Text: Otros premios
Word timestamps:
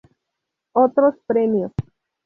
Otros 0.73 1.13
premios 1.27 1.71